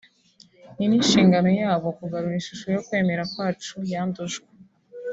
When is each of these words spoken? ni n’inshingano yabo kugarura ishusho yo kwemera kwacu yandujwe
ni 0.75 0.85
n’inshingano 0.89 1.49
yabo 1.61 1.87
kugarura 1.97 2.35
ishusho 2.41 2.67
yo 2.75 2.81
kwemera 2.87 3.23
kwacu 3.33 3.75
yandujwe 3.91 4.47